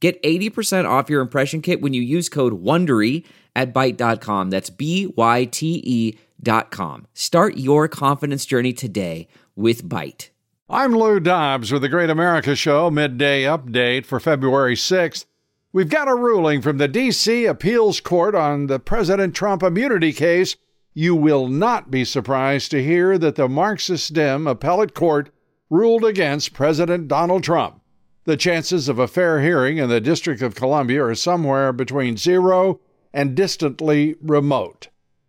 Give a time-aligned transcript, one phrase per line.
[0.00, 3.24] Get 80% off your impression kit when you use code WONDERY
[3.56, 4.50] at Byte.com.
[4.50, 7.06] That's B-Y-T-E dot com.
[7.14, 10.28] Start your confidence journey today with Byte.
[10.70, 15.24] I'm Lou Dobbs with the Great America Show midday update for February 6th.
[15.72, 17.46] We've got a ruling from the D.C.
[17.46, 20.56] Appeals Court on the President Trump immunity case.
[20.94, 25.30] You will not be surprised to hear that the Marxist Dem appellate court
[25.70, 27.80] ruled against President Donald Trump.
[28.28, 32.78] The chances of a fair hearing in the District of Columbia are somewhere between zero
[33.10, 34.88] and distantly remote.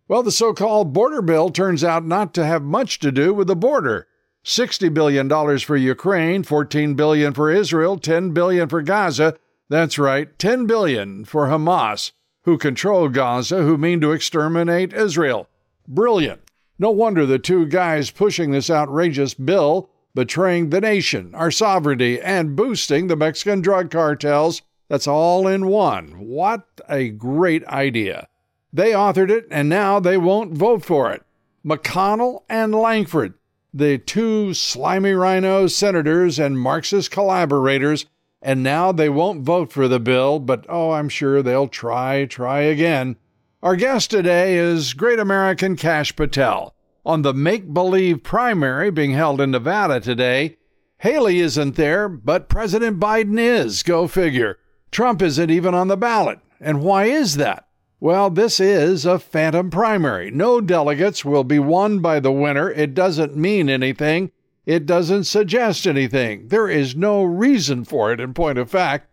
[0.09, 3.47] Well, the so called border bill turns out not to have much to do with
[3.47, 4.07] the border.
[4.43, 9.37] $60 billion for Ukraine, 14 billion for Israel, 10 billion for Gaza.
[9.69, 12.11] That's right, 10 billion for Hamas,
[12.43, 15.47] who control Gaza, who mean to exterminate Israel.
[15.87, 16.41] Brilliant.
[16.77, 22.55] No wonder the two guys pushing this outrageous bill betraying the nation, our sovereignty, and
[22.55, 24.61] boosting the Mexican drug cartels.
[24.87, 26.19] That's all in one.
[26.19, 28.27] What a great idea.
[28.73, 31.23] They authored it, and now they won't vote for it.
[31.65, 33.33] McConnell and Langford,
[33.73, 38.05] the two slimy RINO senators and Marxist collaborators,
[38.41, 42.61] and now they won't vote for the bill, but oh, I'm sure they'll try, try
[42.61, 43.17] again.
[43.61, 46.73] Our guest today is Great American Kash Patel
[47.09, 50.57] on the make believe primary being held in Nevada today.
[50.99, 53.81] Haley isn't there, but President Biden is.
[53.81, 54.59] Go figure.
[54.91, 56.39] Trump isn't even on the ballot.
[56.59, 57.67] And why is that?
[57.99, 60.29] Well, this is a phantom primary.
[60.29, 62.69] No delegates will be won by the winner.
[62.69, 64.31] It doesn't mean anything.
[64.67, 66.49] It doesn't suggest anything.
[66.49, 69.09] There is no reason for it, in point of fact.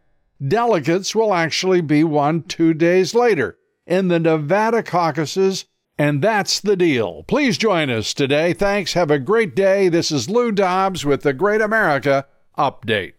[0.47, 5.65] Delegates will actually be won two days later in the Nevada caucuses
[5.99, 7.25] and that's the deal.
[7.25, 8.53] Please join us today.
[8.53, 8.93] Thanks.
[8.93, 9.89] Have a great day.
[9.89, 12.27] This is Lou Dobbs with the Great America
[12.59, 13.15] Update.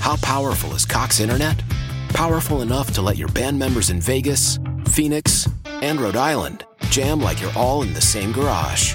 [0.00, 1.62] How powerful is Cox Internet?
[2.08, 5.48] Powerful enough to let your band members in Vegas, Phoenix,
[5.80, 8.94] and Rhode Island jam like you're all in the same garage.